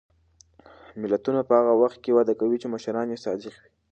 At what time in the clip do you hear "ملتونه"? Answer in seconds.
1.01-1.41